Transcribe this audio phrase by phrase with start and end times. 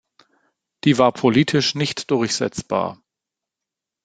[0.83, 2.99] Die war politisch nicht durchsetzbar.